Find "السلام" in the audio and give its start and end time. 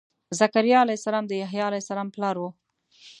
0.99-1.25, 1.83-2.07